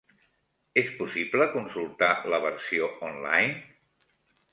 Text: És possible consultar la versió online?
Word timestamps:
És 0.81 0.87
possible 1.01 1.45
consultar 1.57 2.09
la 2.35 2.39
versió 2.45 2.87
online? 3.11 3.53